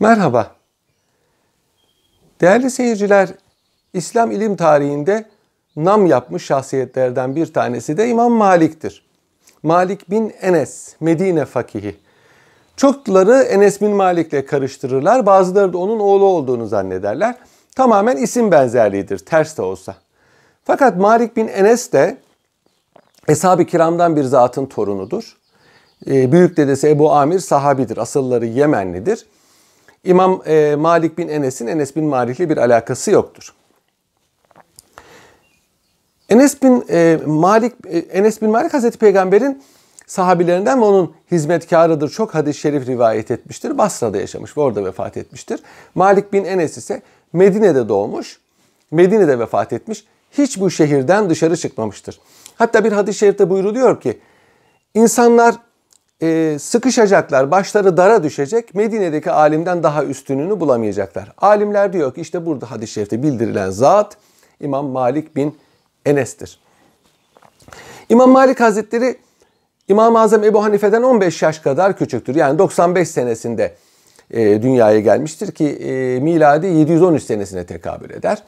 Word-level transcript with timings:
Merhaba. 0.00 0.50
Değerli 2.40 2.70
seyirciler, 2.70 3.28
İslam 3.92 4.30
ilim 4.30 4.56
tarihinde 4.56 5.24
nam 5.76 6.06
yapmış 6.06 6.44
şahsiyetlerden 6.44 7.36
bir 7.36 7.52
tanesi 7.52 7.96
de 7.96 8.08
İmam 8.08 8.32
Malik'tir. 8.32 9.06
Malik 9.62 10.10
bin 10.10 10.32
Enes, 10.40 10.96
Medine 11.00 11.44
fakihi. 11.44 11.96
Çokları 12.76 13.42
Enes 13.42 13.80
bin 13.80 13.90
Malik'le 13.90 14.46
karıştırırlar. 14.46 15.26
Bazıları 15.26 15.72
da 15.72 15.78
onun 15.78 16.00
oğlu 16.00 16.24
olduğunu 16.24 16.66
zannederler. 16.66 17.34
Tamamen 17.76 18.16
isim 18.16 18.50
benzerliğidir, 18.50 19.18
ters 19.18 19.56
de 19.58 19.62
olsa. 19.62 19.94
Fakat 20.64 20.96
Malik 20.96 21.36
bin 21.36 21.48
Enes 21.48 21.92
de 21.92 22.16
Eshab-ı 23.28 23.64
Kiram'dan 23.64 24.16
bir 24.16 24.24
zatın 24.24 24.66
torunudur. 24.66 25.36
Ee, 26.06 26.32
büyük 26.32 26.56
dedesi 26.56 26.88
Ebu 26.88 27.12
Amir 27.12 27.38
sahabidir. 27.38 27.96
Asılları 27.96 28.46
Yemenlidir. 28.46 29.26
İmam 30.06 30.42
e, 30.46 30.76
Malik 30.78 31.18
bin 31.18 31.28
Enes'in 31.28 31.66
Enes 31.66 31.96
bin 31.96 32.04
Malik'le 32.04 32.40
bir 32.50 32.56
alakası 32.56 33.10
yoktur. 33.10 33.54
Enes 36.28 36.62
bin 36.62 36.84
e, 36.90 37.18
Malik 37.26 37.72
e, 37.86 37.98
Enes 37.98 38.42
bin 38.42 38.50
Malik 38.50 38.74
Hazreti 38.74 38.98
Peygamber'in 38.98 39.62
sahabilerinden 40.06 40.80
ve 40.80 40.84
onun 40.84 41.14
hizmetkarıdır. 41.30 42.08
Çok 42.08 42.34
hadis-i 42.34 42.60
şerif 42.60 42.86
rivayet 42.86 43.30
etmiştir. 43.30 43.78
Basra'da 43.78 44.18
yaşamış 44.18 44.56
ve 44.56 44.60
orada 44.60 44.84
vefat 44.84 45.16
etmiştir. 45.16 45.60
Malik 45.94 46.32
bin 46.32 46.44
Enes 46.44 46.76
ise 46.76 47.02
Medine'de 47.32 47.88
doğmuş. 47.88 48.40
Medine'de 48.90 49.38
vefat 49.38 49.72
etmiş. 49.72 50.04
Hiç 50.32 50.60
bu 50.60 50.70
şehirden 50.70 51.30
dışarı 51.30 51.56
çıkmamıştır. 51.56 52.20
Hatta 52.56 52.84
bir 52.84 52.92
hadis-i 52.92 53.18
şerifte 53.18 53.50
buyruluyor 53.50 54.00
ki 54.00 54.18
insanlar 54.94 55.54
e, 56.22 56.56
sıkışacaklar, 56.58 57.50
başları 57.50 57.96
dara 57.96 58.22
düşecek. 58.22 58.74
Medine'deki 58.74 59.30
alimden 59.30 59.82
daha 59.82 60.04
üstününü 60.04 60.60
bulamayacaklar. 60.60 61.32
Alimler 61.38 61.92
diyor 61.92 62.14
ki 62.14 62.20
işte 62.20 62.46
burada 62.46 62.70
hadis-i 62.70 62.92
şerifte 62.92 63.22
bildirilen 63.22 63.70
zat 63.70 64.16
İmam 64.60 64.86
Malik 64.86 65.36
bin 65.36 65.58
Enes'tir. 66.06 66.60
İmam 68.08 68.30
Malik 68.30 68.60
Hazretleri 68.60 69.16
İmam-ı 69.88 70.20
Azam 70.20 70.44
Ebu 70.44 70.64
Hanife'den 70.64 71.02
15 71.02 71.42
yaş 71.42 71.58
kadar 71.58 71.96
küçüktür. 71.96 72.34
Yani 72.34 72.58
95 72.58 73.08
senesinde 73.08 73.74
e, 74.30 74.62
dünyaya 74.62 75.00
gelmiştir 75.00 75.52
ki 75.52 75.68
e, 75.68 76.20
miladi 76.20 76.66
713 76.66 77.22
senesine 77.22 77.66
tekabül 77.66 78.10
eder. 78.10 78.42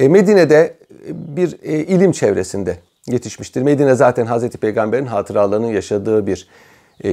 E, 0.00 0.08
Medine'de 0.08 0.74
bir 1.08 1.58
e, 1.62 1.78
ilim 1.78 2.12
çevresinde 2.12 2.76
yetişmiştir. 3.06 3.62
Medine 3.62 3.94
zaten 3.94 4.26
Hazreti 4.26 4.58
Peygamber'in 4.58 5.06
hatıralarının 5.06 5.66
yaşadığı 5.66 6.26
bir 6.26 6.48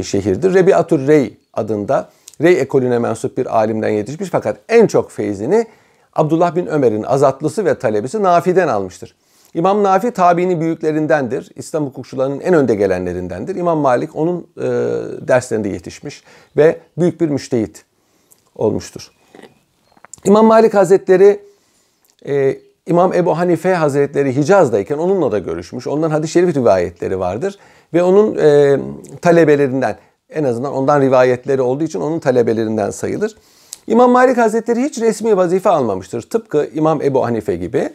şehirdir. 0.03 0.53
Rebiatur 0.53 1.07
Rey 1.07 1.37
adında 1.53 2.09
Rey 2.41 2.61
ekolüne 2.61 2.99
mensup 2.99 3.37
bir 3.37 3.57
alimden 3.57 3.89
yetişmiş 3.89 4.29
fakat 4.29 4.57
en 4.69 4.87
çok 4.87 5.11
feyzini 5.11 5.67
Abdullah 6.13 6.55
bin 6.55 6.65
Ömer'in 6.65 7.03
azatlısı 7.03 7.65
ve 7.65 7.79
talebesi 7.79 8.23
Nafi'den 8.23 8.67
almıştır. 8.67 9.15
İmam 9.53 9.83
Nafi 9.83 10.11
tabiini 10.11 10.61
büyüklerindendir. 10.61 11.51
İslam 11.55 11.85
hukukçularının 11.85 12.39
en 12.39 12.53
önde 12.53 12.75
gelenlerindendir. 12.75 13.55
İmam 13.55 13.77
Malik 13.77 14.15
onun 14.15 14.47
e, 14.57 14.63
derslerinde 15.27 15.69
yetişmiş 15.69 16.23
ve 16.57 16.79
büyük 16.97 17.21
bir 17.21 17.29
müştehit 17.29 17.85
olmuştur. 18.55 19.11
İmam 20.25 20.45
Malik 20.45 20.73
Hazretleri 20.73 21.39
e, 22.27 22.57
İmam 22.85 23.13
Ebu 23.13 23.37
Hanife 23.37 23.73
Hazretleri 23.73 24.35
Hicaz'dayken 24.35 24.97
onunla 24.97 25.31
da 25.31 25.39
görüşmüş. 25.39 25.87
Ondan 25.87 26.09
hadis-i 26.09 26.33
şerif 26.33 26.55
rivayetleri 26.55 27.19
vardır. 27.19 27.59
Ve 27.93 28.03
onun 28.03 28.37
e, 28.37 28.79
talebelerinden 29.21 29.97
en 30.29 30.43
azından 30.43 30.73
ondan 30.73 31.01
rivayetleri 31.01 31.61
olduğu 31.61 31.83
için 31.83 32.01
onun 32.01 32.19
talebelerinden 32.19 32.89
sayılır. 32.89 33.35
İmam 33.87 34.11
Malik 34.11 34.37
Hazretleri 34.37 34.83
hiç 34.83 34.99
resmi 34.99 35.37
vazife 35.37 35.69
almamıştır. 35.69 36.21
Tıpkı 36.21 36.69
İmam 36.73 37.01
Ebu 37.01 37.25
Hanife 37.25 37.55
gibi. 37.55 37.89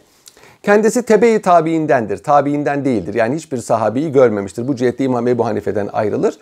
Kendisi 0.62 1.02
tebe-i 1.02 1.42
tabiindendir. 1.42 2.18
Tabiinden 2.18 2.84
değildir. 2.84 3.14
Yani 3.14 3.36
hiçbir 3.36 3.58
sahabeyi 3.58 4.12
görmemiştir. 4.12 4.68
Bu 4.68 4.76
cihette 4.76 5.04
İmam 5.04 5.28
Ebu 5.28 5.46
Hanife'den 5.46 5.88
ayrılır. 5.92 6.38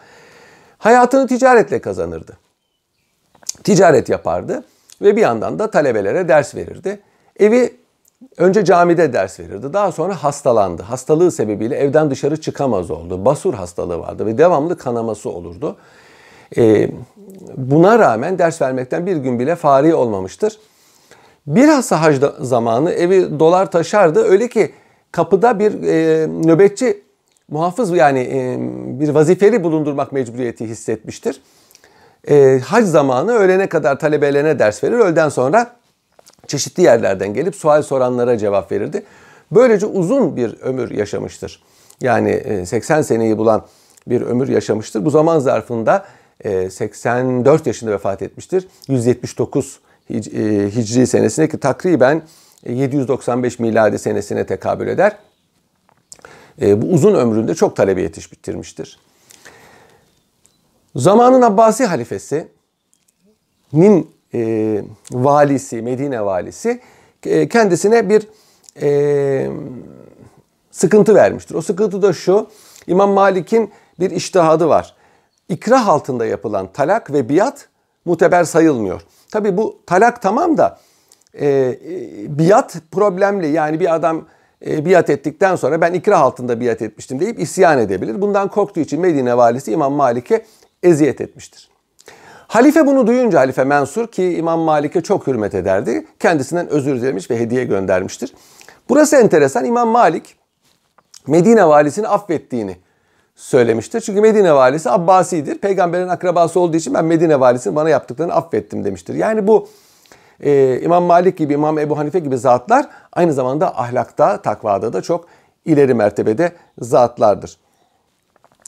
Hayatını 0.78 1.26
ticaretle 1.26 1.78
kazanırdı. 1.78 2.36
Ticaret 3.64 4.08
yapardı 4.08 4.64
ve 5.02 5.16
bir 5.16 5.20
yandan 5.20 5.58
da 5.58 5.70
talebelere 5.70 6.28
ders 6.28 6.54
verirdi. 6.54 7.00
Evi 7.38 7.79
önce 8.36 8.64
camide 8.64 9.12
ders 9.12 9.40
verirdi. 9.40 9.72
Daha 9.72 9.92
sonra 9.92 10.24
hastalandı. 10.24 10.82
Hastalığı 10.82 11.30
sebebiyle 11.30 11.76
evden 11.76 12.10
dışarı 12.10 12.40
çıkamaz 12.40 12.90
oldu. 12.90 13.24
Basur 13.24 13.54
hastalığı 13.54 13.98
vardı 13.98 14.26
ve 14.26 14.38
devamlı 14.38 14.78
kanaması 14.78 15.30
olurdu. 15.30 15.76
Ee, 16.56 16.90
buna 17.56 17.98
rağmen 17.98 18.38
ders 18.38 18.62
vermekten 18.62 19.06
bir 19.06 19.16
gün 19.16 19.38
bile 19.38 19.56
fari 19.56 19.94
olmamıştır. 19.94 20.58
Bilhassa 21.46 22.02
hac 22.02 22.16
zamanı 22.40 22.92
evi 22.92 23.40
dolar 23.40 23.70
taşardı. 23.70 24.22
Öyle 24.22 24.48
ki 24.48 24.72
kapıda 25.12 25.58
bir 25.58 25.82
e, 25.82 26.26
nöbetçi 26.26 27.02
muhafız 27.48 27.90
yani 27.90 28.20
e, 28.20 28.56
bir 29.00 29.08
vazifeli 29.08 29.64
bulundurmak 29.64 30.12
mecburiyeti 30.12 30.66
hissetmiştir. 30.66 31.42
E, 32.28 32.60
hac 32.66 32.84
zamanı 32.84 33.32
öğlene 33.32 33.68
kadar 33.68 33.98
talebelerine 33.98 34.58
ders 34.58 34.84
verir. 34.84 34.94
Öğleden 34.94 35.28
sonra 35.28 35.79
çeşitli 36.46 36.82
yerlerden 36.82 37.34
gelip 37.34 37.56
sual 37.56 37.82
soranlara 37.82 38.38
cevap 38.38 38.72
verirdi. 38.72 39.02
Böylece 39.50 39.86
uzun 39.86 40.36
bir 40.36 40.60
ömür 40.60 40.90
yaşamıştır. 40.90 41.62
Yani 42.00 42.66
80 42.66 42.98
e, 42.98 43.02
seneyi 43.02 43.38
bulan 43.38 43.66
bir 44.06 44.22
ömür 44.22 44.48
yaşamıştır. 44.48 45.04
Bu 45.04 45.10
zaman 45.10 45.38
zarfında 45.38 46.06
84 46.70 47.66
e, 47.66 47.70
yaşında 47.70 47.90
vefat 47.90 48.22
etmiştir. 48.22 48.68
179 48.88 49.80
e, 50.10 50.16
Hicri 50.76 51.06
senesine 51.06 51.48
ki 51.48 51.58
takriben 51.58 52.22
795 52.66 53.58
miladi 53.58 53.98
senesine 53.98 54.46
tekabül 54.46 54.88
eder. 54.88 55.16
Bu 56.60 56.86
uzun 56.86 57.14
ömründe 57.14 57.54
çok 57.54 57.76
talebe 57.76 58.02
yetiştirmiştir. 58.02 58.98
Zamanın 60.96 61.42
Abbasi 61.42 61.86
halifesinin 61.86 64.10
e, 64.34 64.82
valisi, 65.12 65.82
Medine 65.82 66.24
valisi 66.24 66.80
e, 67.26 67.48
kendisine 67.48 68.08
bir 68.08 68.28
e, 68.82 69.50
sıkıntı 70.70 71.14
vermiştir. 71.14 71.54
O 71.54 71.62
sıkıntı 71.62 72.02
da 72.02 72.12
şu, 72.12 72.46
İmam 72.86 73.10
Malik'in 73.10 73.70
bir 74.00 74.10
iştihadı 74.10 74.68
var. 74.68 74.94
İkrah 75.48 75.88
altında 75.88 76.26
yapılan 76.26 76.72
talak 76.72 77.12
ve 77.12 77.28
biat 77.28 77.68
muteber 78.04 78.44
sayılmıyor. 78.44 79.00
Tabi 79.30 79.56
bu 79.56 79.78
talak 79.86 80.22
tamam 80.22 80.58
da 80.58 80.78
e, 81.34 81.48
e, 81.48 81.78
biat 82.38 82.76
problemli. 82.90 83.48
Yani 83.48 83.80
bir 83.80 83.94
adam 83.94 84.26
e, 84.66 84.84
biat 84.84 85.10
ettikten 85.10 85.56
sonra 85.56 85.80
ben 85.80 85.92
ikrah 85.92 86.20
altında 86.20 86.60
biat 86.60 86.82
etmiştim 86.82 87.20
deyip 87.20 87.40
isyan 87.40 87.78
edebilir. 87.78 88.20
Bundan 88.20 88.48
korktuğu 88.48 88.80
için 88.80 89.00
Medine 89.00 89.36
valisi 89.36 89.72
İmam 89.72 89.92
Malik'e 89.92 90.44
eziyet 90.82 91.20
etmiştir. 91.20 91.70
Halife 92.50 92.86
bunu 92.86 93.06
duyunca 93.06 93.40
Halife 93.40 93.64
Mensur 93.64 94.06
ki 94.06 94.36
İmam 94.36 94.60
Malik'e 94.60 95.00
çok 95.00 95.26
hürmet 95.26 95.54
ederdi. 95.54 96.06
Kendisinden 96.20 96.68
özür 96.68 97.00
dilemiş 97.00 97.30
ve 97.30 97.40
hediye 97.40 97.64
göndermiştir. 97.64 98.34
Burası 98.88 99.16
enteresan. 99.16 99.64
İmam 99.64 99.88
Malik 99.88 100.36
Medine 101.26 101.68
valisini 101.68 102.08
affettiğini 102.08 102.76
söylemiştir. 103.36 104.00
Çünkü 104.00 104.20
Medine 104.20 104.54
valisi 104.54 104.90
Abbasi'dir. 104.90 105.58
Peygamberin 105.58 106.08
akrabası 106.08 106.60
olduğu 106.60 106.76
için 106.76 106.94
ben 106.94 107.04
Medine 107.04 107.40
valisini 107.40 107.76
bana 107.76 107.88
yaptıklarını 107.90 108.34
affettim 108.34 108.84
demiştir. 108.84 109.14
Yani 109.14 109.46
bu 109.46 109.68
e, 110.40 110.80
İmam 110.82 111.04
Malik 111.04 111.38
gibi, 111.38 111.52
İmam 111.52 111.78
Ebu 111.78 111.98
Hanife 111.98 112.18
gibi 112.18 112.38
zatlar 112.38 112.88
aynı 113.12 113.32
zamanda 113.32 113.78
ahlakta, 113.78 114.42
takvada 114.42 114.92
da 114.92 115.02
çok 115.02 115.26
ileri 115.64 115.94
mertebede 115.94 116.52
zatlardır. 116.80 117.56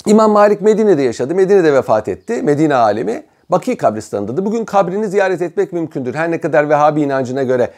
İmam 0.07 0.31
Malik 0.31 0.61
Medine'de 0.61 1.03
yaşadı. 1.03 1.35
Medine'de 1.35 1.75
vefat 1.75 2.09
etti. 2.09 2.43
Medine 2.43 2.75
alemi. 2.75 3.32
Baki 3.53 3.77
kabristanındadır. 3.77 4.45
Bugün 4.45 4.65
kabrini 4.65 5.09
ziyaret 5.09 5.43
etmek 5.43 5.73
mümkündür. 5.73 6.15
Her 6.15 6.31
ne 6.31 6.41
kadar 6.41 6.69
Vehhabi 6.69 7.03
inancına 7.03 7.43
göre 7.43 7.71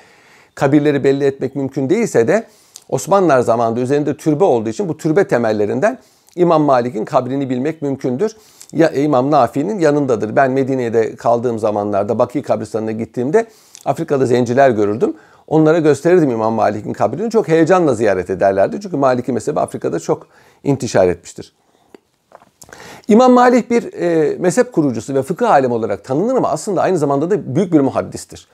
kabirleri 0.55 1.05
belli 1.05 1.25
etmek 1.25 1.56
mümkün 1.56 1.91
değilse 1.91 2.29
de 2.29 2.47
Osmanlılar 2.88 3.41
zamanında 3.41 3.81
üzerinde 3.81 4.17
türbe 4.17 4.44
olduğu 4.44 4.69
için 4.69 4.88
bu 4.88 4.97
türbe 4.97 5.29
temellerinden 5.29 5.99
İmam 6.37 6.62
Malik'in 6.62 7.05
kabrini 7.05 7.50
bilmek 7.50 7.82
mümkündür. 7.82 8.37
Ya, 8.73 8.91
İmam 8.91 9.31
Nafi'nin 9.31 9.79
yanındadır. 9.79 10.37
Ben 10.37 10.50
Medine'de 10.50 11.17
kaldığım 11.17 11.59
zamanlarda 11.59 12.19
Baki 12.19 12.43
kabristanına 12.43 12.93
gittiğimde 12.93 13.47
Afrikalı 13.85 14.26
zenciler 14.26 14.71
görürdüm. 14.71 15.15
Onlara 15.47 15.79
gösterirdim 15.79 16.31
İmam 16.31 16.55
Malik'in 16.55 16.93
kabrini. 16.93 17.31
Çok 17.31 17.49
heyecanla 17.49 17.94
ziyaret 17.94 18.31
ederlerdi. 18.31 18.81
Çünkü 18.82 18.97
Maliki 18.97 19.32
mezhebi 19.32 19.61
Afrika'da 19.61 20.00
çok 20.00 20.26
intişar 20.65 21.09
etmiştir. 21.09 21.53
İmam 23.08 23.32
Malik 23.32 23.70
bir 23.70 23.93
e, 23.93 24.37
mezhep 24.38 24.72
kurucusu 24.72 25.14
ve 25.14 25.22
fıkıh 25.22 25.50
alemi 25.50 25.75
olarak 25.75 26.05
tanınır 26.05 26.34
ama 26.34 26.49
aslında 26.49 26.82
aynı 26.82 26.99
zamanda 26.99 27.31
da 27.31 27.56
büyük 27.56 27.72
bir 27.72 27.81
muhaddistir. 27.81 28.49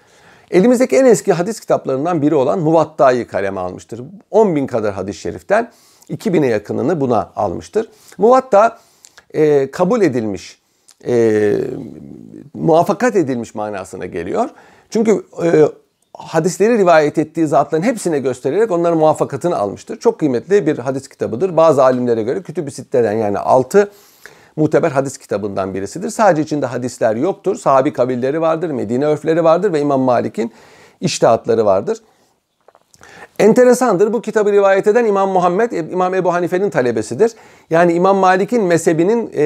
Elimizdeki 0.50 0.96
en 0.96 1.04
eski 1.04 1.32
hadis 1.32 1.60
kitaplarından 1.60 2.22
biri 2.22 2.34
olan 2.34 2.58
Muvatta'yı 2.58 3.26
kaleme 3.26 3.60
almıştır. 3.60 4.02
10 4.30 4.56
bin 4.56 4.66
kadar 4.66 4.94
hadis-i 4.94 5.20
şeriften 5.20 5.70
2000'e 6.10 6.46
yakınını 6.46 7.00
buna 7.00 7.32
almıştır. 7.36 7.88
Muvatta 8.18 8.78
e, 9.34 9.70
kabul 9.70 10.02
edilmiş 10.02 10.60
e, 11.06 11.54
muvaffakat 12.54 13.16
edilmiş 13.16 13.54
manasına 13.54 14.06
geliyor. 14.06 14.48
Çünkü 14.90 15.24
e, 15.44 15.64
hadisleri 16.26 16.78
rivayet 16.78 17.18
ettiği 17.18 17.46
zatların 17.46 17.82
hepsine 17.82 18.18
göstererek 18.18 18.70
onların 18.70 18.98
muvaffakatını 18.98 19.56
almıştır. 19.56 19.98
Çok 19.98 20.18
kıymetli 20.18 20.66
bir 20.66 20.78
hadis 20.78 21.08
kitabıdır. 21.08 21.56
Bazı 21.56 21.82
alimlere 21.82 22.22
göre 22.22 22.42
Kütüb-i 22.42 22.70
Sitte'den 22.70 23.12
yani 23.12 23.38
6 23.38 23.90
muteber 24.56 24.90
hadis 24.90 25.18
kitabından 25.18 25.74
birisidir. 25.74 26.10
Sadece 26.10 26.42
içinde 26.42 26.66
hadisler 26.66 27.16
yoktur. 27.16 27.56
Sahabi 27.56 27.92
kabilleri 27.92 28.40
vardır, 28.40 28.70
Medine 28.70 29.06
örfleri 29.06 29.44
vardır 29.44 29.72
ve 29.72 29.80
İmam 29.80 30.00
Malik'in 30.00 30.52
iştihatları 31.00 31.64
vardır. 31.64 31.98
Enteresandır 33.38 34.12
bu 34.12 34.22
kitabı 34.22 34.52
rivayet 34.52 34.86
eden 34.86 35.04
İmam 35.04 35.30
Muhammed, 35.30 35.72
İmam 35.72 36.14
Ebu 36.14 36.32
Hanife'nin 36.32 36.70
talebesidir. 36.70 37.32
Yani 37.70 37.92
İmam 37.92 38.16
Malik'in 38.16 38.62
mezhebinin 38.62 39.30
e, 39.34 39.44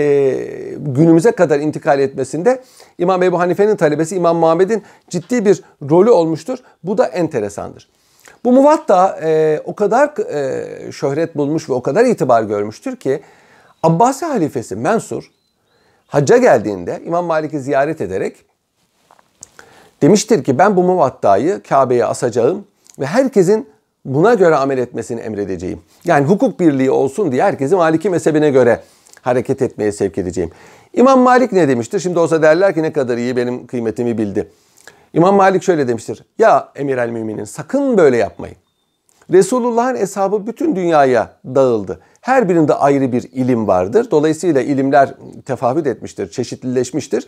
günümüze 0.76 1.32
kadar 1.32 1.60
intikal 1.60 2.00
etmesinde 2.00 2.62
İmam 2.98 3.22
Ebu 3.22 3.38
Hanife'nin 3.38 3.76
talebesi 3.76 4.16
İmam 4.16 4.36
Muhammed'in 4.36 4.82
ciddi 5.10 5.44
bir 5.44 5.62
rolü 5.90 6.10
olmuştur. 6.10 6.58
Bu 6.82 6.98
da 6.98 7.06
enteresandır. 7.06 7.88
Bu 8.44 8.52
muvatta 8.52 9.18
e, 9.22 9.60
o 9.64 9.74
kadar 9.74 10.32
e, 10.32 10.92
şöhret 10.92 11.36
bulmuş 11.36 11.70
ve 11.70 11.72
o 11.72 11.82
kadar 11.82 12.04
itibar 12.04 12.42
görmüştür 12.42 12.96
ki 12.96 13.20
Abbasi 13.82 14.26
halifesi 14.26 14.76
Mensur 14.76 15.30
hacca 16.06 16.36
geldiğinde 16.36 17.02
İmam 17.06 17.24
Malik'i 17.24 17.60
ziyaret 17.60 18.00
ederek 18.00 18.36
demiştir 20.02 20.44
ki 20.44 20.58
ben 20.58 20.76
bu 20.76 20.82
muvattayı 20.82 21.62
Kabe'ye 21.68 22.04
asacağım 22.04 22.64
ve 22.98 23.06
herkesin 23.06 23.68
buna 24.04 24.34
göre 24.34 24.56
amel 24.56 24.78
etmesini 24.78 25.20
emredeceğim. 25.20 25.80
Yani 26.04 26.26
hukuk 26.26 26.60
birliği 26.60 26.90
olsun 26.90 27.32
diye 27.32 27.42
herkesi 27.42 27.76
Maliki 27.76 28.10
mezhebine 28.10 28.50
göre 28.50 28.80
hareket 29.22 29.62
etmeye 29.62 29.92
sevk 29.92 30.18
edeceğim. 30.18 30.50
İmam 30.94 31.20
Malik 31.20 31.52
ne 31.52 31.68
demiştir? 31.68 32.00
Şimdi 32.00 32.18
olsa 32.18 32.42
derler 32.42 32.74
ki 32.74 32.82
ne 32.82 32.92
kadar 32.92 33.16
iyi 33.16 33.36
benim 33.36 33.66
kıymetimi 33.66 34.18
bildi. 34.18 34.50
İmam 35.12 35.36
Malik 35.36 35.62
şöyle 35.62 35.88
demiştir. 35.88 36.24
Ya 36.38 36.68
emir 36.76 36.98
el 36.98 37.08
müminin 37.08 37.44
sakın 37.44 37.98
böyle 37.98 38.16
yapmayın. 38.16 38.56
Resulullah'ın 39.32 39.96
hesabı 39.96 40.46
bütün 40.46 40.76
dünyaya 40.76 41.30
dağıldı. 41.44 42.00
Her 42.20 42.48
birinde 42.48 42.74
ayrı 42.74 43.12
bir 43.12 43.22
ilim 43.22 43.66
vardır. 43.68 44.10
Dolayısıyla 44.10 44.60
ilimler 44.60 45.14
tefavüt 45.46 45.86
etmiştir, 45.86 46.30
çeşitlileşmiştir. 46.30 47.26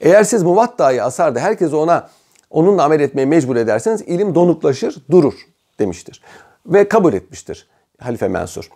Eğer 0.00 0.24
siz 0.24 0.42
muvattayı 0.42 1.04
asarda 1.04 1.40
herkes 1.40 1.72
ona 1.72 2.08
onunla 2.50 2.84
amel 2.84 3.00
etmeye 3.00 3.24
mecbur 3.24 3.56
ederseniz 3.56 4.00
ilim 4.00 4.34
donuklaşır, 4.34 4.96
durur 5.10 5.34
demiştir. 5.78 6.22
Ve 6.66 6.88
kabul 6.88 7.12
etmiştir 7.12 7.68
Halife 8.00 8.28
Mensur. 8.28 8.70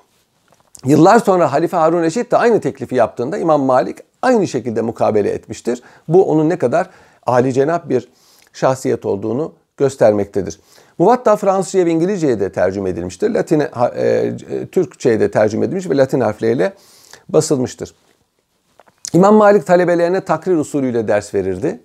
Yıllar 0.85 1.19
sonra 1.19 1.53
Halife 1.53 1.77
Harun 1.77 2.03
Reşit 2.03 2.33
de 2.33 2.37
aynı 2.37 2.61
teklifi 2.61 2.95
yaptığında 2.95 3.39
İmam 3.39 3.63
Malik 3.63 3.99
aynı 4.23 4.49
şekilde 4.49 4.83
mukabele 4.83 5.31
etmiştir. 5.31 5.83
Bu 6.09 6.25
onun 6.25 6.49
ne 6.49 6.59
kadar 6.59 6.91
âli 7.27 7.53
cenap 7.53 7.89
bir 7.89 8.09
şahsiyet 8.53 9.07
olduğunu 9.07 9.53
göstermektedir. 9.77 10.61
Muvatta 10.99 11.37
Fransızca 11.37 11.87
ve 11.87 11.91
İngilizceye 11.91 12.41
de 12.41 12.53
tercüme 12.53 12.91
edilmiştir. 12.91 13.31
Latin, 13.31 13.61
e, 13.61 13.67
e, 13.97 14.67
Türkçe'ye 14.67 15.21
de 15.21 15.31
tercüme 15.31 15.67
edilmiş 15.67 15.91
ve 15.91 15.97
Latin 15.97 16.21
harfleriyle 16.21 16.73
basılmıştır. 17.29 17.95
İmam 19.13 19.35
Malik 19.35 19.67
talebelerine 19.67 20.21
takrir 20.21 20.57
usulüyle 20.57 21.09
ders 21.09 21.35
verirdi, 21.35 21.81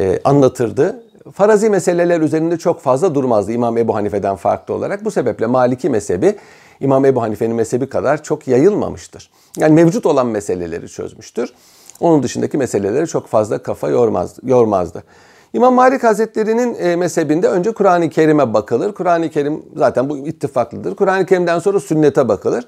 e, 0.00 0.20
anlatırdı. 0.24 1.02
Farazi 1.32 1.70
meseleler 1.70 2.20
üzerinde 2.20 2.56
çok 2.56 2.80
fazla 2.80 3.14
durmazdı 3.14 3.52
İmam 3.52 3.78
Ebu 3.78 3.94
Hanife'den 3.94 4.36
farklı 4.36 4.74
olarak. 4.74 5.04
Bu 5.04 5.10
sebeple 5.10 5.46
Maliki 5.46 5.90
mezhebi 5.90 6.36
İmam 6.80 7.04
Ebu 7.04 7.22
Hanife'nin 7.22 7.56
mezhebi 7.56 7.88
kadar 7.88 8.22
çok 8.22 8.48
yayılmamıştır. 8.48 9.30
Yani 9.58 9.74
mevcut 9.74 10.06
olan 10.06 10.26
meseleleri 10.26 10.88
çözmüştür. 10.88 11.52
Onun 12.00 12.22
dışındaki 12.22 12.58
meseleleri 12.58 13.06
çok 13.06 13.26
fazla 13.26 13.58
kafa 13.58 13.88
yormazdı. 13.88 14.40
yormazdı. 14.44 15.02
İmam 15.52 15.74
Malik 15.74 16.04
Hazretleri'nin 16.04 16.74
e, 16.74 16.96
mezhebinde 16.96 17.48
önce 17.48 17.72
Kur'an-ı 17.72 18.10
Kerim'e 18.10 18.54
bakılır. 18.54 18.92
Kur'an-ı 18.92 19.30
Kerim 19.30 19.62
zaten 19.76 20.08
bu 20.08 20.18
ittifaklıdır. 20.18 20.96
Kur'an-ı 20.96 21.26
Kerim'den 21.26 21.58
sonra 21.58 21.80
sünnete 21.80 22.28
bakılır. 22.28 22.64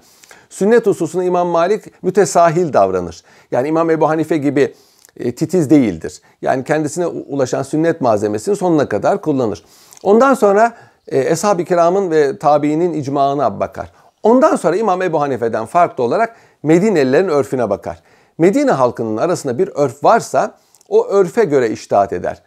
Sünnet 0.51 0.87
hususunda 0.87 1.25
İmam 1.25 1.49
Malik 1.49 2.03
mütesahil 2.03 2.73
davranır. 2.73 3.23
Yani 3.51 3.69
İmam 3.69 3.91
Ebu 3.91 4.09
Hanife 4.09 4.37
gibi 4.37 4.75
e, 5.21 5.35
titiz 5.35 5.71
değildir. 5.71 6.21
Yani 6.43 6.65
kendisine 6.65 7.07
ulaşan 7.07 7.63
sünnet 7.63 8.01
malzemesini 8.01 8.57
sonuna 8.57 8.89
kadar 8.89 9.21
kullanır. 9.21 9.65
Ondan 10.03 10.35
sonra 10.35 10.73
e, 11.09 11.19
Eshab-ı 11.19 11.65
Kiram'ın 11.65 12.11
ve 12.11 12.39
tabiinin 12.39 12.93
icmağına 12.93 13.61
bakar. 13.61 13.93
Ondan 14.23 14.57
sonra 14.57 14.77
İmam 14.77 15.03
Ebu 15.03 15.21
Hanife'den 15.21 15.67
farklı 15.67 16.05
olarak 16.05 16.37
Medinelilerin 16.63 17.29
örfüne 17.29 17.71
bakar. 17.71 18.03
Medine 18.39 18.71
halkının 18.71 19.17
arasında 19.17 19.59
bir 19.59 19.69
örf 19.75 20.05
varsa 20.05 20.55
o 20.89 21.07
örfe 21.07 21.45
göre 21.45 21.71
iştahat 21.71 22.13
eder. 22.13 22.43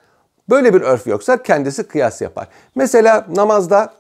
Böyle 0.49 0.73
bir 0.73 0.81
örf 0.81 1.07
yoksa 1.07 1.43
kendisi 1.43 1.83
kıyas 1.83 2.21
yapar. 2.21 2.47
Mesela 2.75 3.25
namazda 3.35 3.93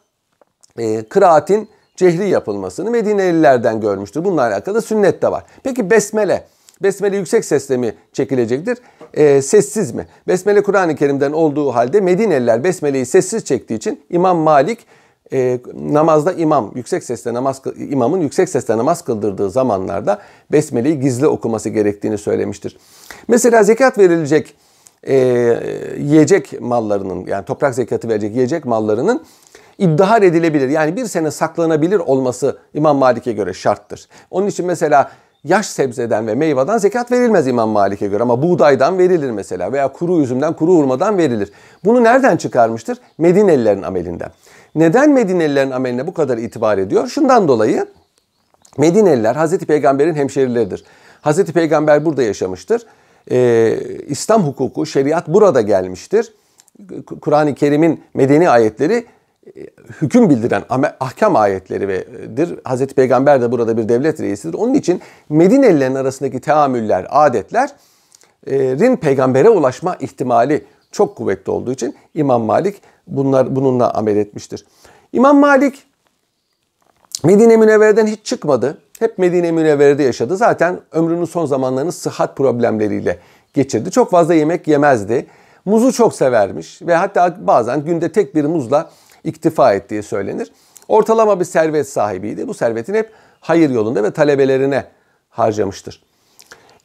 e, 0.77 1.03
kıraatin 1.03 1.69
cehri 1.95 2.29
yapılmasını 2.29 2.91
Medinelilerden 2.91 3.81
görmüştür. 3.81 4.25
Bununla 4.25 4.41
alakalı 4.41 4.81
sünnet 4.81 5.21
de 5.21 5.31
var. 5.31 5.43
Peki 5.63 5.89
besmele. 5.89 6.47
Besmele 6.81 7.17
yüksek 7.17 7.45
sesle 7.45 7.77
mi 7.77 7.93
çekilecektir? 8.13 8.77
E, 9.13 9.41
sessiz 9.41 9.91
mi? 9.91 10.07
Besmele 10.27 10.63
Kur'an-ı 10.63 10.95
Kerim'den 10.95 11.31
olduğu 11.31 11.71
halde 11.75 12.01
Medineliler 12.01 12.63
besmeleyi 12.63 13.05
sessiz 13.05 13.45
çektiği 13.45 13.75
için 13.75 14.01
İmam 14.09 14.37
Malik 14.37 14.79
e, 15.33 15.59
namazda 15.75 16.33
imam 16.33 16.71
yüksek 16.75 17.03
sesle 17.03 17.33
namaz 17.33 17.61
imamın 17.77 18.21
yüksek 18.21 18.49
sesle 18.49 18.77
namaz 18.77 19.01
kıldırdığı 19.01 19.49
zamanlarda 19.49 20.19
besmeleyi 20.51 20.99
gizli 20.99 21.27
okuması 21.27 21.69
gerektiğini 21.69 22.17
söylemiştir. 22.17 22.77
Mesela 23.27 23.63
zekat 23.63 23.97
verilecek 23.97 24.55
e, 25.03 25.15
yiyecek 25.99 26.61
mallarının 26.61 27.25
yani 27.25 27.45
toprak 27.45 27.75
zekatı 27.75 28.09
verecek 28.09 28.35
yiyecek 28.35 28.65
mallarının 28.65 29.23
iddihar 29.77 30.21
edilebilir. 30.21 30.69
Yani 30.69 30.95
bir 30.95 31.05
sene 31.05 31.31
saklanabilir 31.31 31.99
olması 31.99 32.57
İmam 32.73 32.97
Malik'e 32.97 33.31
göre 33.31 33.53
şarttır. 33.53 34.07
Onun 34.31 34.47
için 34.47 34.65
mesela 34.65 35.11
yaş 35.43 35.65
sebzeden 35.65 36.27
ve 36.27 36.35
meyveden 36.35 36.77
zekat 36.77 37.11
verilmez 37.11 37.47
İmam 37.47 37.69
Malik'e 37.69 38.07
göre 38.07 38.23
ama 38.23 38.41
buğdaydan 38.41 38.97
verilir 38.97 39.31
mesela 39.31 39.73
veya 39.73 39.87
kuru 39.87 40.21
üzümden 40.21 40.53
kuru 40.53 40.71
hurmadan 40.73 41.17
verilir. 41.17 41.51
Bunu 41.85 42.03
nereden 42.03 42.37
çıkarmıştır? 42.37 42.97
Medinelilerin 43.17 43.81
amelinden. 43.81 44.31
Neden 44.75 45.11
Medinelilerin 45.11 45.71
ameline 45.71 46.07
bu 46.07 46.13
kadar 46.13 46.37
itibar 46.37 46.77
ediyor? 46.77 47.07
Şundan 47.07 47.47
dolayı 47.47 47.85
Medineliler 48.77 49.35
Hazreti 49.35 49.65
Peygamber'in 49.65 50.15
hemşerileridir. 50.15 50.83
Hazreti 51.21 51.53
Peygamber 51.53 52.05
burada 52.05 52.23
yaşamıştır. 52.23 52.85
Ee, 53.31 53.79
İslam 54.07 54.43
hukuku, 54.43 54.85
şeriat 54.85 55.27
burada 55.27 55.61
gelmiştir. 55.61 56.33
Kur'an-ı 57.21 57.55
Kerim'in 57.55 58.03
medeni 58.13 58.49
ayetleri 58.49 59.05
hüküm 60.01 60.29
bildiren 60.29 60.63
ahkam 60.99 61.35
ayetleridir. 61.35 62.59
Hazreti 62.63 62.95
Peygamber 62.95 63.41
de 63.41 63.51
burada 63.51 63.77
bir 63.77 63.89
devlet 63.89 64.19
reisidir. 64.19 64.53
Onun 64.53 64.73
için 64.73 65.01
Medinelilerin 65.29 65.95
arasındaki 65.95 66.39
teamüller, 66.39 67.07
adetlerin 67.09 68.95
peygambere 68.95 69.49
ulaşma 69.49 69.95
ihtimali 69.95 70.65
çok 70.91 71.15
kuvvetli 71.15 71.51
olduğu 71.51 71.71
için 71.71 71.95
İmam 72.13 72.41
Malik 72.41 72.81
bunlar 73.07 73.55
bununla 73.55 73.93
amel 73.93 74.17
etmiştir. 74.17 74.65
İmam 75.13 75.37
Malik 75.37 75.83
Medine 77.23 77.57
Münevvere'den 77.57 78.07
hiç 78.07 78.25
çıkmadı. 78.25 78.77
Hep 78.99 79.17
Medine 79.17 79.51
Münevvere'de 79.51 80.03
yaşadı. 80.03 80.37
Zaten 80.37 80.79
ömrünün 80.91 81.25
son 81.25 81.45
zamanlarını 81.45 81.91
sıhhat 81.91 82.37
problemleriyle 82.37 83.19
geçirdi. 83.53 83.91
Çok 83.91 84.11
fazla 84.11 84.33
yemek 84.33 84.67
yemezdi. 84.67 85.27
Muzu 85.65 85.91
çok 85.91 86.15
severmiş 86.15 86.81
ve 86.81 86.95
hatta 86.95 87.37
bazen 87.47 87.85
günde 87.85 88.11
tek 88.11 88.35
bir 88.35 88.45
muzla 88.45 88.89
iktifa 89.23 89.73
ettiği 89.73 90.03
söylenir. 90.03 90.51
Ortalama 90.87 91.39
bir 91.39 91.45
servet 91.45 91.89
sahibiydi. 91.89 92.47
Bu 92.47 92.53
servetini 92.53 92.97
hep 92.97 93.11
hayır 93.39 93.69
yolunda 93.69 94.03
ve 94.03 94.11
talebelerine 94.11 94.85
harcamıştır. 95.29 96.03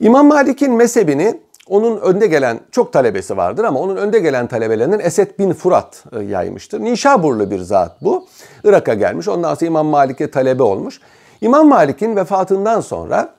İmam 0.00 0.26
Malik'in 0.26 0.72
mezhebini 0.72 1.40
onun 1.68 2.00
önde 2.00 2.26
gelen 2.26 2.60
çok 2.70 2.92
talebesi 2.92 3.36
vardır 3.36 3.64
ama 3.64 3.80
onun 3.80 3.96
önde 3.96 4.18
gelen 4.18 4.46
talebelerinden 4.46 4.98
Esed 4.98 5.38
bin 5.38 5.52
Furat 5.52 6.04
e, 6.12 6.20
yaymıştır. 6.20 6.80
Nişaburlu 6.80 7.50
bir 7.50 7.58
zat 7.58 8.02
bu. 8.02 8.26
Irak'a 8.64 8.94
gelmiş. 8.94 9.28
Ondan 9.28 9.54
sonra 9.54 9.66
İmam 9.66 9.86
Malik'e 9.86 10.30
talebe 10.30 10.62
olmuş. 10.62 11.00
İmam 11.40 11.68
Malik'in 11.68 12.16
vefatından 12.16 12.80
sonra 12.80 13.34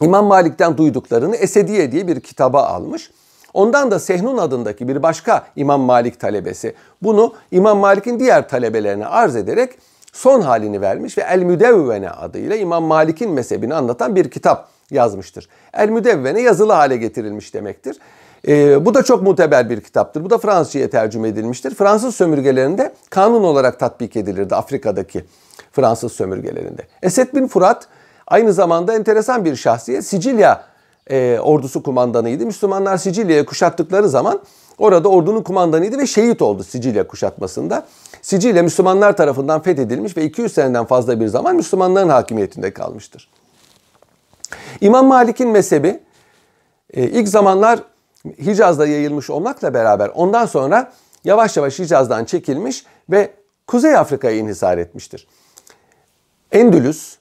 İmam 0.00 0.26
Malik'ten 0.26 0.76
duyduklarını 0.76 1.36
Esediye 1.36 1.92
diye 1.92 2.08
bir 2.08 2.20
kitaba 2.20 2.62
almış. 2.62 3.10
Ondan 3.54 3.90
da 3.90 3.98
Sehnun 3.98 4.38
adındaki 4.38 4.88
bir 4.88 5.02
başka 5.02 5.46
İmam 5.56 5.80
Malik 5.80 6.20
talebesi 6.20 6.74
bunu 7.02 7.34
İmam 7.50 7.78
Malik'in 7.78 8.20
diğer 8.20 8.48
talebelerine 8.48 9.06
arz 9.06 9.36
ederek 9.36 9.78
son 10.12 10.40
halini 10.40 10.80
vermiş 10.80 11.18
ve 11.18 11.22
El 11.22 11.42
Müdevvene 11.42 12.10
adıyla 12.10 12.56
İmam 12.56 12.84
Malik'in 12.84 13.30
mezhebini 13.30 13.74
anlatan 13.74 14.16
bir 14.16 14.30
kitap 14.30 14.68
yazmıştır. 14.90 15.48
El 15.74 15.88
Müdevvene 15.88 16.40
yazılı 16.40 16.72
hale 16.72 16.96
getirilmiş 16.96 17.54
demektir. 17.54 17.98
Ee, 18.48 18.86
bu 18.86 18.94
da 18.94 19.02
çok 19.02 19.22
muteber 19.22 19.70
bir 19.70 19.80
kitaptır. 19.80 20.24
Bu 20.24 20.30
da 20.30 20.38
Fransızca'ya 20.38 20.90
tercüme 20.90 21.28
edilmiştir. 21.28 21.74
Fransız 21.74 22.14
sömürgelerinde 22.14 22.94
kanun 23.10 23.44
olarak 23.44 23.80
tatbik 23.80 24.16
edilirdi 24.16 24.54
Afrika'daki 24.54 25.24
Fransız 25.72 26.12
sömürgelerinde. 26.12 26.82
Esed 27.02 27.34
bin 27.34 27.46
Furat 27.46 27.88
aynı 28.26 28.52
zamanda 28.52 28.94
enteresan 28.94 29.44
bir 29.44 29.56
şahsiyet. 29.56 30.06
Sicilya 30.06 30.64
e, 31.10 31.38
ordusu 31.42 31.82
kumandanıydı. 31.82 32.46
Müslümanlar 32.46 32.96
Sicilya'ya 32.96 33.44
kuşattıkları 33.44 34.08
zaman 34.08 34.40
orada 34.78 35.08
ordunun 35.08 35.42
kumandanıydı 35.42 35.98
ve 35.98 36.06
şehit 36.06 36.42
oldu 36.42 36.64
Sicilya 36.64 37.06
kuşatmasında. 37.06 37.86
Sicilya 38.22 38.62
Müslümanlar 38.62 39.16
tarafından 39.16 39.62
fethedilmiş 39.62 40.16
ve 40.16 40.24
200 40.24 40.52
seneden 40.52 40.84
fazla 40.84 41.20
bir 41.20 41.26
zaman 41.26 41.56
Müslümanların 41.56 42.08
hakimiyetinde 42.08 42.72
kalmıştır. 42.72 43.30
İmam 44.80 45.06
Malik'in 45.06 45.48
mezhebi 45.48 46.00
e, 46.94 47.02
ilk 47.02 47.28
zamanlar 47.28 47.78
Hicaz'da 48.24 48.86
yayılmış 48.86 49.30
olmakla 49.30 49.74
beraber 49.74 50.10
ondan 50.14 50.46
sonra 50.46 50.92
yavaş 51.24 51.56
yavaş 51.56 51.78
Hicaz'dan 51.78 52.24
çekilmiş 52.24 52.84
ve 53.10 53.30
Kuzey 53.66 53.96
Afrika'ya 53.96 54.36
inhisar 54.36 54.78
etmiştir. 54.78 55.26
Endülüs, 56.52 57.16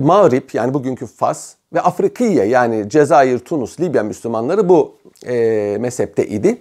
Mağrip 0.00 0.54
yani 0.54 0.74
bugünkü 0.74 1.06
Fas 1.06 1.54
ve 1.72 1.80
Afrikiye 1.80 2.44
yani 2.44 2.88
Cezayir, 2.88 3.38
Tunus, 3.38 3.80
Libya 3.80 4.02
Müslümanları 4.02 4.68
bu 4.68 4.94
e, 5.26 5.76
mezhepte 5.80 6.26
idi. 6.26 6.58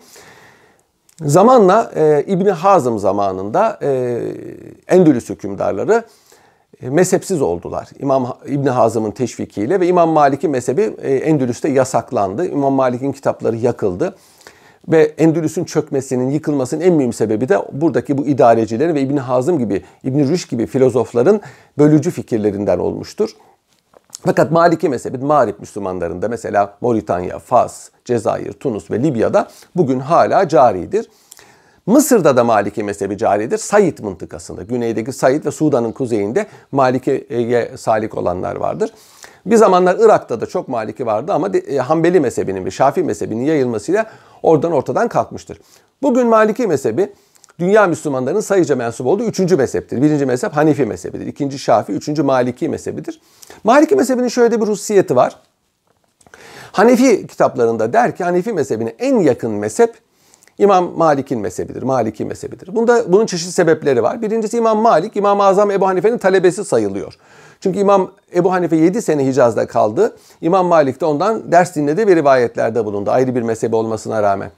Zamanla 1.22 1.92
e, 1.96 2.24
İbni 2.28 2.52
Hazım 2.52 3.00
zamanında 3.00 3.80
e, 3.82 4.22
Endülüs 4.88 5.30
hükümdarları 5.30 6.04
e, 6.82 6.90
mezhepsiz 6.90 7.42
oldular. 7.42 7.90
İmam 8.00 8.38
İbni 8.46 8.70
Hazım'ın 8.70 9.12
teşvikiyle 9.12 9.80
ve 9.80 9.88
İmam 9.88 10.10
Malik'in 10.10 10.52
mezhebi 10.52 10.96
e, 11.02 11.16
Endülüs'te 11.16 11.70
yasaklandı. 11.70 12.46
İmam 12.46 12.74
Malik'in 12.74 13.12
kitapları 13.12 13.56
yakıldı. 13.56 14.16
Ve 14.90 15.04
Endülüs'ün 15.18 15.66
çökmesinin, 15.66 16.30
yıkılmasının 16.30 16.82
en 16.82 16.94
mühim 16.94 17.14
sebebi 17.14 17.50
de 17.50 17.58
buradaki 17.72 18.18
bu 18.18 18.28
idarecilerin 18.28 18.96
ve 18.96 19.02
İbn 19.02 19.18
Hazım 19.18 19.60
gibi, 19.60 19.84
İbn 20.04 20.20
Rüş 20.20 20.48
gibi 20.48 20.66
filozofların 20.66 21.42
bölücü 21.78 22.12
fikirlerinden 22.12 22.80
olmuştur. 22.80 23.30
Fakat 24.26 24.52
Maliki 24.52 24.90
mezhebi 24.90 25.18
Mağrip 25.18 25.60
Müslümanlarında 25.60 26.28
mesela 26.28 26.78
Moritanya, 26.82 27.40
Fas, 27.40 27.90
Cezayir, 28.06 28.54
Tunus 28.54 28.92
ve 28.92 29.04
Libya'da 29.04 29.48
bugün 29.76 30.00
hala 30.00 30.48
caridir. 30.48 31.10
Mısır'da 31.86 32.38
da 32.38 32.44
Maliki 32.44 32.84
mezhebi 32.84 33.18
caridir. 33.18 33.58
Said 33.58 34.00
mıntıkasında, 34.00 34.64
güneydeki 34.64 35.14
Said 35.14 35.46
ve 35.46 35.52
Sudan'ın 35.52 35.92
kuzeyinde 35.92 36.48
Maliki'ye 36.72 37.72
salik 37.78 38.18
olanlar 38.18 38.56
vardır. 38.56 38.92
Bir 39.46 39.56
zamanlar 39.56 39.98
Irak'ta 40.00 40.42
da 40.42 40.46
çok 40.46 40.68
Maliki 40.68 41.06
vardı 41.06 41.34
ama 41.34 41.50
e, 41.50 41.78
Hanbeli 41.78 42.20
mezhebinin 42.20 42.66
ve 42.66 42.72
Şafii 42.72 43.04
mezhebinin 43.04 43.46
yayılmasıyla 43.46 44.06
oradan 44.44 44.72
ortadan 44.72 45.08
kalkmıştır. 45.08 45.62
Bugün 46.02 46.28
Maliki 46.28 46.68
mezhebi 46.68 47.14
dünya 47.60 47.88
Müslümanlarının 47.88 48.42
sayıca 48.42 48.76
mensup 48.76 49.08
olduğu 49.08 49.24
üçüncü 49.24 49.56
mezheptir. 49.56 50.02
Birinci 50.02 50.26
mezhep 50.26 50.56
Hanifi 50.56 50.86
mezhebidir. 50.86 51.28
İkinci 51.28 51.60
Şafii, 51.60 51.94
üçüncü 51.94 52.24
Maliki 52.24 52.70
mezhebidir. 52.70 53.22
Maliki 53.64 53.96
mezhebinin 53.96 54.28
şöyle 54.28 54.62
bir 54.62 54.68
hususiyeti 54.68 55.16
var. 55.16 55.36
Hanefi 56.72 57.28
kitaplarında 57.28 57.94
der 57.94 58.16
ki 58.16 58.24
Hanefi 58.24 58.54
mezhebine 58.54 58.96
en 59.00 59.20
yakın 59.20 59.52
mezhep 59.52 59.94
İmam 60.60 60.92
Malik'in 60.98 61.40
mezhebidir, 61.40 61.84
Maliki 61.84 62.26
mezhebidir. 62.26 62.76
Bunda 62.76 63.14
bunun 63.14 63.26
çeşitli 63.26 63.52
sebepleri 63.52 64.04
var. 64.04 64.22
Birincisi 64.22 64.58
İmam 64.58 64.78
Malik, 64.78 65.16
İmam-ı 65.16 65.44
Azam 65.44 65.72
Ebu 65.72 65.88
Hanife'nin 65.88 66.18
talebesi 66.18 66.66
sayılıyor. 66.66 67.18
Çünkü 67.60 67.80
İmam 67.80 68.12
Ebu 68.36 68.52
Hanife 68.52 68.76
7 68.76 69.02
sene 69.02 69.28
Hicaz'da 69.28 69.68
kaldı. 69.68 70.16
İmam 70.42 70.66
Malik 70.66 71.02
de 71.02 71.06
ondan 71.06 71.52
ders 71.52 71.76
dinledi 71.76 72.08
ve 72.08 72.16
rivayetlerde 72.16 72.86
bulundu. 72.86 73.12
Ayrı 73.12 73.36
bir 73.36 73.42
mezhebi 73.42 73.76
olmasına 73.76 74.24
rağmen. 74.24 74.52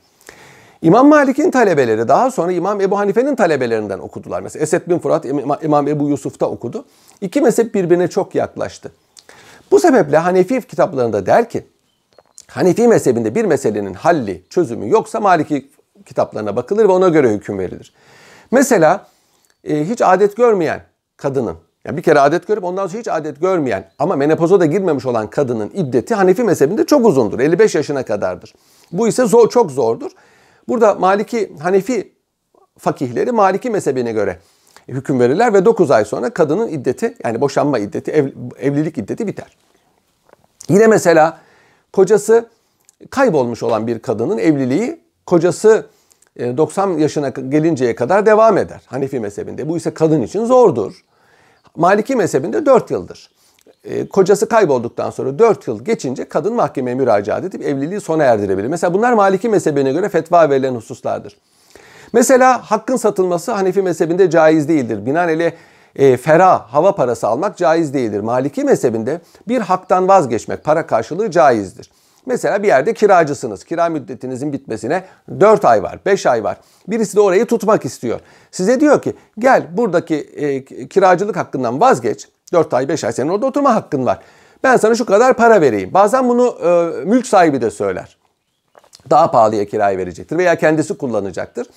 İmam 0.82 1.08
Malik'in 1.08 1.52
talebeleri 1.52 2.08
daha 2.08 2.32
sonra 2.32 2.52
İmam 2.52 2.82
Ebu 2.82 3.00
Hanife'nin 3.00 3.36
talebelerinden 3.36 4.00
okudular. 4.00 4.42
Mesela 4.42 4.64
Esed 4.64 4.82
bin 4.88 5.00
Fırat 5.00 5.26
İmam 5.64 5.88
Ebu 5.88 6.10
Yusuf'ta 6.10 6.46
okudu. 6.46 6.86
İki 7.22 7.42
mezhep 7.42 7.76
birbirine 7.76 8.08
çok 8.08 8.36
yaklaştı. 8.36 8.92
Bu 9.72 9.80
sebeple 9.80 10.18
Hanefi 10.18 10.62
kitaplarında 10.62 11.26
der 11.26 11.50
ki 11.50 11.64
Hanefi 12.48 12.88
mezhebinde 12.88 13.36
bir 13.36 13.46
meselenin 13.46 13.94
halli, 13.94 14.44
çözümü 14.50 14.90
yoksa 14.90 15.20
Maliki 15.20 15.70
kitaplarına 16.06 16.56
bakılır 16.56 16.84
ve 16.84 16.92
ona 16.92 17.10
göre 17.10 17.30
hüküm 17.30 17.60
verilir. 17.60 17.94
Mesela 18.52 19.08
e, 19.64 19.86
hiç 19.90 20.02
adet 20.02 20.38
görmeyen 20.38 20.82
kadının 21.18 21.58
yani 21.86 21.98
bir 21.98 22.04
kere 22.04 22.20
adet 22.20 22.48
görüp 22.48 22.64
ondan 22.64 22.88
sonra 22.88 23.00
hiç 23.00 23.08
adet 23.08 23.42
görmeyen 23.42 23.92
ama 24.00 24.16
menopoza 24.16 24.60
da 24.60 24.66
girmemiş 24.66 25.06
olan 25.06 25.30
kadının 25.30 25.72
iddeti 25.74 26.16
Hanefi 26.16 26.44
mezhebinde 26.44 26.86
çok 26.86 27.06
uzundur. 27.06 27.40
55 27.40 27.76
yaşına 27.76 28.06
kadardır. 28.06 28.54
Bu 28.92 29.08
ise 29.08 29.26
zor, 29.26 29.50
çok 29.50 29.72
zordur. 29.72 30.12
Burada 30.68 30.94
Maliki, 30.94 31.52
Hanefi 31.60 32.14
fakihleri 32.78 33.32
Maliki 33.32 33.70
mezhebine 33.70 34.12
göre 34.12 34.40
hüküm 34.88 35.20
verirler 35.20 35.54
ve 35.54 35.66
9 35.66 35.92
ay 35.92 36.06
sonra 36.06 36.30
kadının 36.30 36.68
iddeti 36.68 37.16
yani 37.24 37.42
boşanma 37.42 37.80
iddeti, 37.80 38.12
ev, 38.12 38.28
evlilik 38.60 38.98
iddeti 38.98 39.28
biter. 39.28 39.58
Yine 40.70 40.88
mesela 40.88 41.38
kocası 41.94 42.50
kaybolmuş 43.10 43.64
olan 43.64 43.88
bir 43.88 44.00
kadının 44.00 44.38
evliliği 44.38 45.02
kocası 45.32 45.86
90 46.40 46.98
e, 46.98 47.02
yaşına 47.02 47.30
gelinceye 47.30 47.96
kadar 47.96 48.26
devam 48.26 48.58
eder 48.58 48.82
Hanefi 48.86 49.20
mezhebinde. 49.20 49.70
Bu 49.70 49.78
ise 49.78 49.94
kadın 49.94 50.22
için 50.22 50.46
zordur. 50.46 51.06
Maliki 51.76 52.16
mezhebinde 52.16 52.66
4 52.66 52.92
yıldır. 52.92 53.30
E, 53.84 54.08
kocası 54.08 54.50
kaybolduktan 54.50 55.10
sonra 55.10 55.40
4 55.40 55.68
yıl 55.68 55.86
geçince 55.86 56.30
kadın 56.30 56.54
mahkemeye 56.54 56.96
müracaat 56.96 57.44
edip 57.44 57.62
evliliği 57.62 58.02
sona 58.02 58.24
erdirebilir. 58.24 58.68
Mesela 58.68 58.94
bunlar 58.94 59.14
Maliki 59.14 59.50
mezhebine 59.50 59.92
göre 59.92 60.10
fetva 60.10 60.50
verilen 60.50 60.76
hususlardır. 60.76 61.38
Mesela 62.14 62.72
hakkın 62.72 62.96
satılması 62.96 63.52
Hanefi 63.52 63.82
mezhebinde 63.82 64.30
caiz 64.30 64.68
değildir. 64.68 65.06
Binaenaleyh 65.06 65.52
e, 65.96 66.18
ferah 66.18 66.68
hava 66.68 66.96
parası 66.96 67.28
almak 67.28 67.58
caiz 67.58 67.94
değildir. 67.94 68.20
Maliki 68.20 68.64
mezhebinde 68.64 69.22
bir 69.48 69.62
haktan 69.62 70.08
vazgeçmek 70.08 70.64
para 70.64 70.88
karşılığı 70.88 71.32
caizdir. 71.32 71.90
Mesela 72.26 72.64
bir 72.64 72.68
yerde 72.68 72.94
kiracısınız. 72.94 73.64
Kira 73.64 73.90
müddetinizin 73.90 74.54
bitmesine 74.54 75.04
4 75.40 75.66
ay 75.66 75.84
var, 75.84 76.00
5 76.06 76.26
ay 76.26 76.44
var. 76.44 76.58
Birisi 76.88 77.16
de 77.16 77.22
orayı 77.22 77.46
tutmak 77.46 77.86
istiyor. 77.86 78.20
Size 78.52 78.80
diyor 78.80 79.02
ki 79.02 79.14
gel 79.40 79.78
buradaki 79.78 80.16
e, 80.16 80.66
kiracılık 80.88 81.36
hakkından 81.36 81.82
vazgeç. 81.82 82.28
4 82.54 82.74
ay 82.74 82.88
5 82.88 83.04
ay 83.04 83.14
senin 83.14 83.30
orada 83.30 83.46
oturma 83.46 83.76
hakkın 83.76 84.06
var. 84.06 84.20
Ben 84.64 84.78
sana 84.78 84.96
şu 84.96 85.06
kadar 85.06 85.34
para 85.34 85.62
vereyim. 85.62 85.94
Bazen 85.94 86.30
bunu 86.30 86.58
e, 86.64 86.70
mülk 87.06 87.28
sahibi 87.28 87.62
de 87.62 87.72
söyler. 87.72 88.18
Daha 89.10 89.32
pahalıya 89.32 89.66
kirayı 89.66 89.98
verecektir 89.98 90.38
veya 90.38 90.56
kendisi 90.56 90.98
kullanacaktır. 90.98 91.68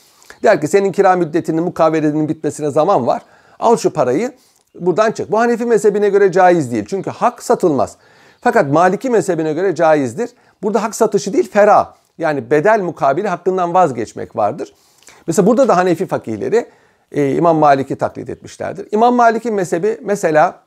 Der 0.43 0.61
ki 0.61 0.69
senin 0.69 0.93
kira 0.93 1.17
müddetinin 1.17 1.63
mukaveletinin 1.63 2.29
bitmesine 2.29 2.71
zaman 2.71 3.07
var. 3.07 3.23
Al 3.59 3.77
şu 3.77 3.93
parayı 3.93 4.33
buradan 4.81 5.13
çık. 5.13 5.33
Bu 5.33 5.39
Hanefi 5.39 5.65
mezhebine 5.65 6.09
göre 6.09 6.33
caiz 6.33 6.73
değil. 6.73 6.85
Çünkü 6.89 7.11
hak 7.11 7.43
satılmaz. 7.43 7.97
Fakat 8.45 8.73
Maliki 8.73 9.11
mezhebine 9.11 9.53
göre 9.53 9.75
caizdir. 9.75 10.31
Burada 10.63 10.83
hak 10.83 10.95
satışı 10.95 11.33
değil 11.33 11.51
ferah. 11.51 11.95
Yani 12.19 12.51
bedel 12.51 12.81
mukabili 12.81 13.29
hakkından 13.29 13.75
vazgeçmek 13.75 14.37
vardır. 14.37 14.75
Mesela 15.27 15.47
burada 15.47 15.69
da 15.69 15.77
Hanefi 15.77 16.07
fakihleri 16.07 16.67
e, 17.13 17.31
İmam 17.35 17.57
Malik'i 17.57 17.97
taklit 17.97 18.31
etmişlerdir. 18.31 18.89
İmam 18.93 19.15
Malik'in 19.15 19.55
mezhebi 19.55 20.01
mesela 20.03 20.61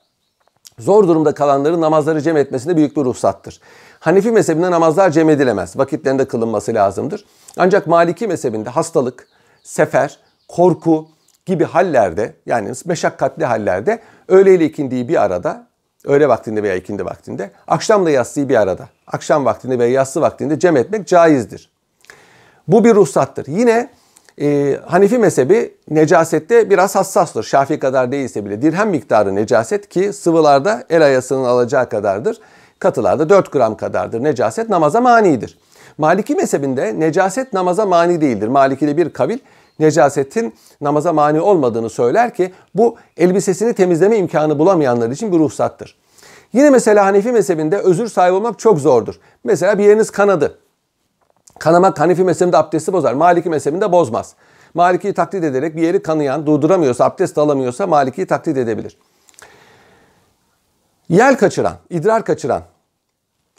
zor 0.80 1.08
durumda 1.08 1.34
kalanların 1.34 1.82
namazları 1.82 2.22
cem 2.22 2.38
etmesinde 2.38 2.78
büyük 2.78 2.98
bir 2.98 3.02
ruhsattır. 3.02 3.62
Hanefi 4.00 4.32
mezhebinde 4.32 4.72
namazlar 4.72 5.10
cem 5.10 5.30
edilemez. 5.30 5.78
Vakitlerinde 5.78 6.28
kılınması 6.28 6.74
lazımdır. 6.74 7.26
Ancak 7.58 7.88
Maliki 7.88 8.28
mezhebinde 8.28 8.70
hastalık, 8.70 9.28
sefer, 9.64 10.20
korku 10.48 11.08
gibi 11.46 11.64
hallerde 11.64 12.34
yani 12.46 12.72
meşakkatli 12.86 13.46
hallerde 13.46 14.00
öğle 14.28 14.56
ile 14.56 14.66
ikindiyi 14.66 15.08
bir 15.08 15.24
arada 15.24 15.67
öğle 16.08 16.28
vaktinde 16.28 16.64
veya 16.64 16.76
ikindi 16.76 17.06
vaktinde 17.06 17.52
akşamla 17.68 18.10
yatsıyı 18.10 18.50
bir 18.50 18.56
arada 18.56 18.90
akşam 19.08 19.46
vaktinde 19.46 19.80
veya 19.80 19.92
yatsı 19.92 20.22
vaktinde 20.22 20.60
cem 20.60 20.78
etmek 20.78 21.08
caizdir. 21.08 21.70
Bu 22.68 22.84
bir 22.84 22.96
ruhsattır. 22.96 23.48
Yine 23.48 23.90
e, 24.42 24.80
Hanefi 24.86 25.18
mezhebi 25.18 25.74
necasette 25.90 26.70
biraz 26.70 26.96
hassastır. 26.96 27.44
Şafii 27.44 27.80
kadar 27.80 28.12
değilse 28.12 28.46
bile 28.46 28.62
dirhem 28.62 28.90
miktarı 28.90 29.36
necaset 29.36 29.90
ki 29.90 30.14
sıvılarda 30.14 30.84
el 30.90 31.06
ayasının 31.06 31.44
alacağı 31.44 31.90
kadardır. 31.90 32.38
Katılarda 32.80 33.30
4 33.30 33.52
gram 33.52 33.78
kadardır. 33.78 34.24
Necaset 34.24 34.70
namaza 34.70 35.02
manidir. 35.02 35.58
Maliki 35.98 36.36
mezhebinde 36.36 37.00
necaset 37.00 37.54
namaza 37.54 37.86
mani 37.86 38.22
değildir. 38.22 38.48
Maliki'de 38.48 38.98
bir 38.98 39.10
kavil 39.10 39.40
necasetin 39.80 40.56
namaza 40.82 41.14
mani 41.14 41.42
olmadığını 41.42 41.90
söyler 41.90 42.34
ki 42.34 42.54
bu 42.76 42.96
elbisesini 43.18 43.74
temizleme 43.74 44.18
imkanı 44.18 44.60
bulamayanlar 44.60 45.10
için 45.10 45.32
bir 45.32 45.40
ruhsattır. 45.40 45.98
Yine 46.54 46.70
mesela 46.70 47.06
Hanefi 47.06 47.32
mezhebinde 47.32 47.78
özür 47.78 48.08
sahibi 48.08 48.36
olmak 48.36 48.60
çok 48.60 48.80
zordur. 48.80 49.20
Mesela 49.44 49.78
bir 49.78 49.84
yeriniz 49.84 50.12
kanadı. 50.12 50.60
Kanamak 51.60 52.00
Hanefi 52.00 52.24
mezhebinde 52.24 52.58
abdesti 52.58 52.94
bozar. 52.94 53.14
Maliki 53.14 53.50
mezhebinde 53.50 53.92
bozmaz. 53.92 54.36
Maliki'yi 54.74 55.14
taklit 55.14 55.44
ederek 55.44 55.76
bir 55.76 55.82
yeri 55.82 56.02
kanayan, 56.02 56.46
durduramıyorsa, 56.46 57.06
abdest 57.06 57.38
alamıyorsa 57.38 57.88
Maliki'yi 57.88 58.28
taklit 58.28 58.58
edebilir. 58.58 58.98
Yel 61.10 61.38
kaçıran, 61.38 61.76
idrar 61.90 62.26
kaçıran 62.26 62.64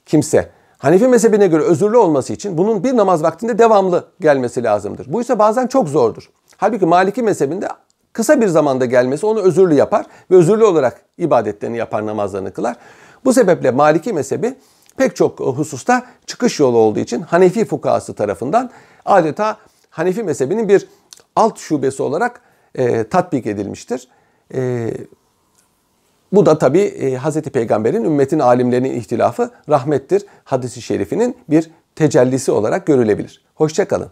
kimse 0.07 0.51
Hanefi 0.79 1.09
mezhebine 1.09 1.47
göre 1.47 1.63
özürlü 1.63 1.97
olması 1.97 2.33
için 2.33 2.59
bunun 2.59 2.85
bir 2.85 2.97
namaz 2.97 3.23
vaktinde 3.23 3.59
devamlı 3.59 4.05
gelmesi 4.21 4.63
lazımdır. 4.63 5.13
Bu 5.13 5.21
ise 5.21 5.39
bazen 5.39 5.67
çok 5.67 5.89
zordur. 5.89 6.31
Halbuki 6.57 6.87
Maliki 6.87 7.23
mezhebinde 7.23 7.69
kısa 8.13 8.41
bir 8.41 8.47
zamanda 8.49 8.85
gelmesi 8.85 9.27
onu 9.27 9.41
özürlü 9.41 9.75
yapar 9.75 10.07
ve 10.31 10.37
özürlü 10.37 10.65
olarak 10.65 11.03
ibadetlerini 11.19 11.77
yapar, 11.77 12.07
namazlarını 12.07 12.53
kılar. 12.53 12.77
Bu 13.25 13.33
sebeple 13.33 13.71
Maliki 13.71 14.13
mezhebi 14.13 14.55
pek 14.97 15.17
çok 15.17 15.41
hususta 15.41 16.07
çıkış 16.27 16.61
yolu 16.61 16.79
olduğu 16.79 16.99
için 16.99 17.21
Hanefi 17.21 17.65
fukahası 17.65 18.15
tarafından 18.15 18.71
adeta 19.05 19.57
Hanefi 19.91 20.23
mezhebinin 20.23 20.69
bir 20.69 20.89
alt 21.37 21.59
şubesi 21.59 22.03
olarak 22.03 22.41
e, 22.75 23.05
tatbik 23.05 23.47
edilmiştir. 23.47 24.09
E, 24.55 24.91
bu 26.33 26.47
da 26.47 26.59
tabi 26.59 26.79
e, 26.79 27.19
Hz. 27.19 27.41
Peygamber'in 27.41 28.05
ümmetin 28.05 28.39
alimlerinin 28.39 28.95
ihtilafı 28.95 29.51
rahmettir. 29.69 30.23
Hadisi 30.45 30.83
şerifinin 30.83 31.37
bir 31.51 31.71
tecellisi 31.97 32.53
olarak 32.53 32.87
görülebilir. 32.87 33.45
Hoşçakalın. 33.55 34.11